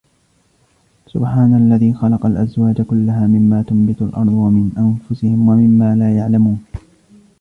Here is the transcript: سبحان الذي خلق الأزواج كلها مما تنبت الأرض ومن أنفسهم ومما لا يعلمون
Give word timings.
سبحان 1.07 1.53
الذي 1.57 1.93
خلق 1.93 2.25
الأزواج 2.25 2.81
كلها 2.81 3.27
مما 3.27 3.61
تنبت 3.63 4.01
الأرض 4.01 4.27
ومن 4.33 4.71
أنفسهم 4.77 5.49
ومما 5.49 5.95
لا 5.95 6.15
يعلمون 6.17 6.63